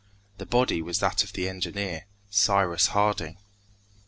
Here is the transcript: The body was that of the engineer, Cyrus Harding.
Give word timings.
The 0.39 0.47
body 0.47 0.81
was 0.81 0.97
that 0.97 1.23
of 1.23 1.33
the 1.33 1.47
engineer, 1.47 2.07
Cyrus 2.31 2.87
Harding. 2.87 3.37